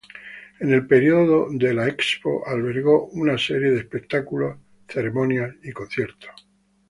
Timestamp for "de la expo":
1.51-2.41